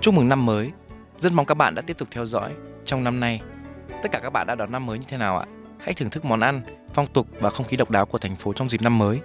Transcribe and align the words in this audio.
Chúc 0.00 0.14
mừng 0.14 0.28
năm 0.28 0.46
mới. 0.46 0.70
Rất 1.18 1.32
mong 1.32 1.46
các 1.46 1.54
bạn 1.54 1.74
đã 1.74 1.82
tiếp 1.82 1.98
tục 1.98 2.08
theo 2.10 2.26
dõi 2.26 2.52
trong 2.84 3.04
năm 3.04 3.20
nay. 3.20 3.40
Tất 4.02 4.08
cả 4.12 4.20
các 4.22 4.30
bạn 4.30 4.46
đã 4.46 4.54
đón 4.54 4.72
năm 4.72 4.86
mới 4.86 4.98
như 4.98 5.04
thế 5.08 5.16
nào 5.16 5.38
ạ? 5.38 5.46
Hãy 5.78 5.94
thưởng 5.94 6.10
thức 6.10 6.24
món 6.24 6.40
ăn, 6.40 6.62
phong 6.94 7.06
tục 7.06 7.26
và 7.40 7.50
không 7.50 7.66
khí 7.66 7.76
độc 7.76 7.90
đáo 7.90 8.06
của 8.06 8.18
thành 8.18 8.36
phố 8.36 8.52
trong 8.52 8.68
dịp 8.68 8.82
năm 8.82 8.98
mới. 8.98 9.20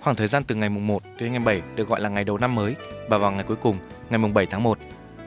Khoảng 0.00 0.16
thời 0.16 0.28
gian 0.28 0.44
từ 0.44 0.54
ngày 0.54 0.68
mùng 0.68 0.86
1 0.86 1.02
đến 1.18 1.32
ngày 1.32 1.40
7 1.40 1.62
được 1.76 1.88
gọi 1.88 2.00
là 2.00 2.08
ngày 2.08 2.24
đầu 2.24 2.38
năm 2.38 2.54
mới 2.54 2.74
và 3.08 3.18
vào 3.18 3.30
ngày 3.32 3.44
cuối 3.44 3.56
cùng, 3.56 3.78
ngày 4.10 4.18
mùng 4.18 4.34
7 4.34 4.46
tháng 4.46 4.62
1, 4.62 4.78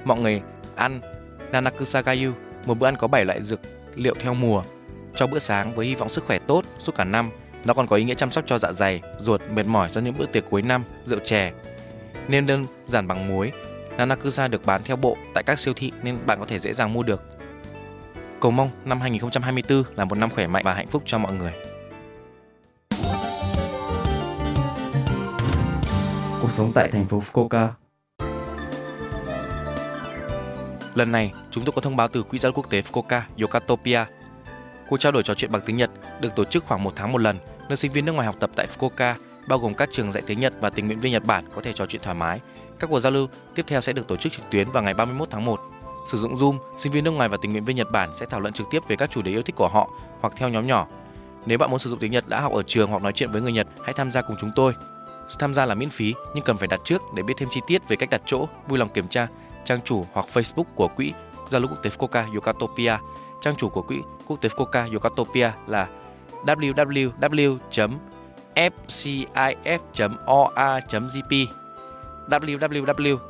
mọi 0.05 0.19
người 0.19 0.41
ăn 0.75 1.01
Nanakusagayu, 1.51 2.31
một 2.65 2.79
bữa 2.79 2.87
ăn 2.87 2.95
có 2.95 3.07
7 3.07 3.25
loại 3.25 3.43
dược 3.43 3.59
liệu 3.95 4.15
theo 4.19 4.33
mùa 4.33 4.63
cho 5.15 5.27
bữa 5.27 5.39
sáng 5.39 5.75
với 5.75 5.85
hy 5.85 5.95
vọng 5.95 6.09
sức 6.09 6.23
khỏe 6.25 6.39
tốt 6.39 6.65
suốt 6.79 6.95
cả 6.95 7.03
năm. 7.03 7.29
Nó 7.65 7.73
còn 7.73 7.87
có 7.87 7.95
ý 7.95 8.03
nghĩa 8.03 8.15
chăm 8.15 8.31
sóc 8.31 8.43
cho 8.47 8.57
dạ 8.57 8.71
dày, 8.71 9.01
ruột 9.17 9.41
mệt 9.53 9.65
mỏi 9.65 9.89
do 9.89 10.01
những 10.01 10.17
bữa 10.17 10.25
tiệc 10.25 10.49
cuối 10.49 10.61
năm, 10.61 10.83
rượu 11.05 11.19
chè. 11.19 11.51
Nên 12.27 12.45
đơn 12.45 12.65
giản 12.87 13.07
bằng 13.07 13.27
muối, 13.27 13.51
Nanakusa 13.97 14.47
được 14.47 14.65
bán 14.65 14.83
theo 14.83 14.95
bộ 14.95 15.17
tại 15.33 15.43
các 15.43 15.59
siêu 15.59 15.73
thị 15.73 15.91
nên 16.03 16.17
bạn 16.25 16.39
có 16.39 16.45
thể 16.45 16.59
dễ 16.59 16.73
dàng 16.73 16.93
mua 16.93 17.03
được. 17.03 17.21
Cầu 18.39 18.51
mong 18.51 18.69
năm 18.85 19.01
2024 19.01 19.83
là 19.95 20.05
một 20.05 20.17
năm 20.17 20.29
khỏe 20.29 20.47
mạnh 20.47 20.63
và 20.65 20.73
hạnh 20.73 20.87
phúc 20.87 21.03
cho 21.05 21.17
mọi 21.17 21.33
người. 21.33 21.53
Cuộc 26.41 26.51
sống 26.51 26.71
tại 26.75 26.89
thành 26.91 27.05
phố 27.05 27.19
Fukuoka 27.19 27.67
Lần 30.95 31.11
này, 31.11 31.33
chúng 31.51 31.65
tôi 31.65 31.73
có 31.75 31.81
thông 31.81 31.95
báo 31.95 32.07
từ 32.07 32.23
Quỹ 32.23 32.39
giáo 32.39 32.51
quốc 32.51 32.69
tế 32.69 32.81
Fukuoka 32.81 33.21
Yokatopia. 33.41 34.05
Cuộc 34.89 34.97
trao 34.97 35.11
đổi 35.11 35.23
trò 35.23 35.33
chuyện 35.33 35.51
bằng 35.51 35.61
tiếng 35.65 35.77
Nhật 35.77 35.91
được 36.21 36.35
tổ 36.35 36.43
chức 36.45 36.65
khoảng 36.65 36.83
một 36.83 36.93
tháng 36.95 37.11
một 37.11 37.21
lần, 37.21 37.37
nơi 37.69 37.77
sinh 37.77 37.91
viên 37.91 38.05
nước 38.05 38.11
ngoài 38.11 38.25
học 38.25 38.35
tập 38.39 38.49
tại 38.55 38.67
Fukuoka, 38.67 39.13
bao 39.47 39.59
gồm 39.59 39.73
các 39.73 39.89
trường 39.91 40.11
dạy 40.11 40.23
tiếng 40.27 40.39
Nhật 40.39 40.53
và 40.61 40.69
tình 40.69 40.85
nguyện 40.85 40.99
viên 40.99 41.11
Nhật 41.11 41.25
Bản 41.25 41.43
có 41.55 41.61
thể 41.61 41.73
trò 41.73 41.85
chuyện 41.85 42.01
thoải 42.01 42.15
mái. 42.15 42.39
Các 42.79 42.89
cuộc 42.89 42.99
giao 42.99 43.11
lưu 43.11 43.27
tiếp 43.55 43.65
theo 43.67 43.81
sẽ 43.81 43.93
được 43.93 44.07
tổ 44.07 44.15
chức 44.15 44.33
trực 44.33 44.49
tuyến 44.49 44.71
vào 44.71 44.83
ngày 44.83 44.93
31 44.93 45.29
tháng 45.31 45.45
1. 45.45 45.59
Sử 46.05 46.17
dụng 46.17 46.35
Zoom, 46.35 46.57
sinh 46.77 46.91
viên 46.91 47.03
nước 47.03 47.11
ngoài 47.11 47.29
và 47.29 47.37
tình 47.41 47.51
nguyện 47.51 47.65
viên 47.65 47.75
Nhật 47.75 47.91
Bản 47.91 48.09
sẽ 48.15 48.25
thảo 48.25 48.39
luận 48.39 48.53
trực 48.53 48.67
tiếp 48.71 48.79
về 48.87 48.95
các 48.95 49.11
chủ 49.11 49.21
đề 49.21 49.31
yêu 49.31 49.41
thích 49.41 49.55
của 49.55 49.67
họ 49.67 49.89
hoặc 50.21 50.33
theo 50.37 50.49
nhóm 50.49 50.67
nhỏ. 50.67 50.87
Nếu 51.45 51.57
bạn 51.57 51.69
muốn 51.69 51.79
sử 51.79 51.89
dụng 51.89 51.99
tiếng 51.99 52.11
Nhật 52.11 52.27
đã 52.27 52.41
học 52.41 52.53
ở 52.53 52.63
trường 52.63 52.89
hoặc 52.89 53.03
nói 53.03 53.11
chuyện 53.15 53.31
với 53.31 53.41
người 53.41 53.51
Nhật, 53.51 53.67
hãy 53.83 53.93
tham 53.93 54.11
gia 54.11 54.21
cùng 54.21 54.35
chúng 54.39 54.51
tôi. 54.55 54.73
Sự 55.27 55.35
tham 55.39 55.53
gia 55.53 55.65
là 55.65 55.75
miễn 55.75 55.89
phí 55.89 56.13
nhưng 56.35 56.43
cần 56.43 56.57
phải 56.57 56.67
đặt 56.67 56.79
trước 56.83 57.01
để 57.15 57.23
biết 57.23 57.33
thêm 57.37 57.49
chi 57.51 57.61
tiết 57.67 57.87
về 57.87 57.95
cách 57.95 58.09
đặt 58.09 58.21
chỗ, 58.25 58.47
vui 58.67 58.79
lòng 58.79 58.89
kiểm 58.89 59.07
tra 59.07 59.27
trang 59.65 59.81
chủ 59.81 60.05
hoặc 60.13 60.25
Facebook 60.33 60.63
của 60.75 60.87
quỹ 60.87 61.13
giao 61.49 61.61
lưu 61.61 61.69
quốc 61.69 61.83
tế 61.83 61.89
Fukuoka 61.89 62.33
Yokatopia. 62.33 62.97
Trang 63.41 63.55
chủ 63.55 63.69
của 63.69 63.81
quỹ 63.81 64.01
quốc 64.27 64.41
tế 64.41 64.49
Fukuoka 64.49 64.93
Yokatopia 64.93 65.51
là 65.67 65.87
www 66.45 67.57
fcif.or.gp 68.55 69.35
www.fcif.or.gp 72.29 73.21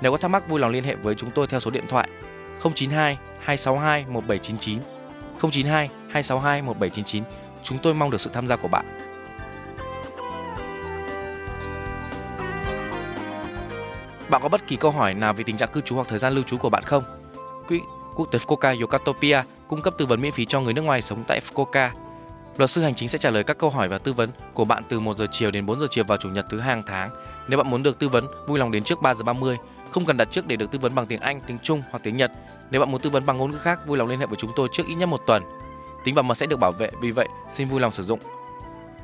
Nếu 0.00 0.12
có 0.12 0.18
thắc 0.18 0.30
mắc 0.30 0.48
vui 0.48 0.60
lòng 0.60 0.70
liên 0.70 0.84
hệ 0.84 0.94
với 0.94 1.14
chúng 1.14 1.30
tôi 1.30 1.46
theo 1.46 1.60
số 1.60 1.70
điện 1.70 1.84
thoại 1.88 2.08
092 2.74 3.18
262 3.40 4.06
1799 4.08 4.80
092 5.40 5.88
262 5.88 6.62
1799. 6.62 7.22
Chúng 7.62 7.78
tôi 7.78 7.94
mong 7.94 8.10
được 8.10 8.20
sự 8.20 8.30
tham 8.32 8.46
gia 8.46 8.56
của 8.56 8.68
bạn. 8.68 8.98
Bạn 14.30 14.42
có 14.42 14.48
bất 14.48 14.66
kỳ 14.66 14.76
câu 14.76 14.90
hỏi 14.90 15.14
nào 15.14 15.34
về 15.34 15.44
tình 15.44 15.56
trạng 15.56 15.68
cư 15.72 15.80
trú 15.80 15.94
hoặc 15.94 16.08
thời 16.08 16.18
gian 16.18 16.32
lưu 16.32 16.44
trú 16.44 16.58
của 16.58 16.70
bạn 16.70 16.82
không? 16.86 17.04
Quỹ 17.68 17.80
quốc 18.16 18.26
tế 18.32 18.38
Fukuoka 18.38 18.80
Yokatopia 18.80 19.42
cung 19.68 19.82
cấp 19.82 19.94
tư 19.98 20.06
vấn 20.06 20.20
miễn 20.20 20.32
phí 20.32 20.44
cho 20.44 20.60
người 20.60 20.72
nước 20.72 20.82
ngoài 20.82 21.02
sống 21.02 21.24
tại 21.28 21.40
Fukuoka. 21.40 21.90
Luật 22.56 22.70
sư 22.70 22.82
hành 22.82 22.94
chính 22.94 23.08
sẽ 23.08 23.18
trả 23.18 23.30
lời 23.30 23.44
các 23.44 23.58
câu 23.58 23.70
hỏi 23.70 23.88
và 23.88 23.98
tư 23.98 24.12
vấn 24.12 24.30
của 24.54 24.64
bạn 24.64 24.82
từ 24.88 25.00
1 25.00 25.16
giờ 25.16 25.26
chiều 25.30 25.50
đến 25.50 25.66
4 25.66 25.80
giờ 25.80 25.86
chiều 25.90 26.04
vào 26.04 26.18
chủ 26.18 26.28
nhật 26.28 26.46
thứ 26.50 26.60
hàng 26.60 26.82
tháng. 26.86 27.10
Nếu 27.48 27.58
bạn 27.58 27.70
muốn 27.70 27.82
được 27.82 27.98
tư 27.98 28.08
vấn, 28.08 28.26
vui 28.46 28.58
lòng 28.58 28.70
đến 28.70 28.84
trước 28.84 29.02
3 29.02 29.14
giờ 29.14 29.24
30. 29.24 29.56
Không 29.90 30.06
cần 30.06 30.16
đặt 30.16 30.30
trước 30.30 30.46
để 30.46 30.56
được 30.56 30.70
tư 30.70 30.78
vấn 30.78 30.94
bằng 30.94 31.06
tiếng 31.06 31.20
Anh, 31.20 31.40
tiếng 31.46 31.58
Trung 31.62 31.82
hoặc 31.90 32.00
tiếng 32.02 32.16
Nhật. 32.16 32.32
Nếu 32.70 32.80
bạn 32.80 32.90
muốn 32.90 33.00
tư 33.00 33.10
vấn 33.10 33.26
bằng 33.26 33.36
ngôn 33.36 33.50
ngữ 33.50 33.58
khác, 33.58 33.86
vui 33.86 33.98
lòng 33.98 34.08
liên 34.08 34.20
hệ 34.20 34.26
với 34.26 34.36
chúng 34.36 34.50
tôi 34.56 34.68
trước 34.72 34.86
ít 34.86 34.94
nhất 34.94 35.06
một 35.06 35.20
tuần. 35.26 35.42
Tính 36.04 36.14
bảo 36.14 36.22
mật 36.22 36.34
sẽ 36.34 36.46
được 36.46 36.56
bảo 36.56 36.72
vệ, 36.72 36.90
vì 37.00 37.10
vậy 37.10 37.28
xin 37.50 37.68
vui 37.68 37.80
lòng 37.80 37.92
sử 37.92 38.02
dụng. 38.02 38.20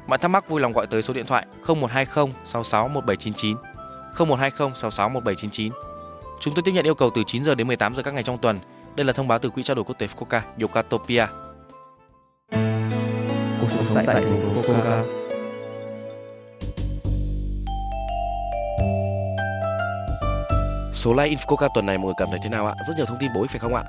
Mọi 0.06 0.18
thắc 0.18 0.30
mắc 0.30 0.48
vui 0.48 0.60
lòng 0.60 0.72
gọi 0.72 0.86
tới 0.86 1.02
số 1.02 1.14
điện 1.14 1.26
thoại 1.26 1.46
0120 1.66 2.26
66 2.44 2.88
1799 2.88 3.56
0120 4.18 4.70
66 4.74 5.08
1799. 5.08 5.72
Chúng 6.40 6.54
tôi 6.54 6.62
tiếp 6.62 6.72
nhận 6.72 6.86
yêu 6.86 6.94
cầu 6.94 7.10
từ 7.14 7.22
9 7.26 7.44
giờ 7.44 7.54
đến 7.54 7.66
18 7.66 7.94
giờ 7.94 8.02
các 8.02 8.14
ngày 8.14 8.22
trong 8.22 8.38
tuần. 8.38 8.58
Đây 8.96 9.04
là 9.04 9.12
thông 9.12 9.28
báo 9.28 9.38
từ 9.38 9.50
Quỹ 9.50 9.62
trao 9.62 9.74
đổi 9.74 9.84
quốc 9.84 9.98
tế 9.98 10.06
Fukuoka 10.06 10.40
Yokatopia. 10.60 11.26
Cuộc 13.60 13.70
sống 13.70 14.04
tại 14.06 14.06
thành 14.06 14.40
phố 14.40 14.62
Fukuoka 14.62 15.04
Số 20.94 21.12
like 21.12 21.36
Infoca 21.36 21.68
tuần 21.74 21.86
này 21.86 21.98
mọi 21.98 22.04
người 22.04 22.14
cảm 22.16 22.28
thấy 22.30 22.40
thế 22.42 22.48
nào 22.48 22.66
ạ? 22.66 22.74
Rất 22.88 22.94
nhiều 22.96 23.06
thông 23.06 23.18
tin 23.20 23.30
bổ 23.34 23.40
ích 23.40 23.50
phải 23.50 23.60
không 23.60 23.74
ạ? 23.74 23.84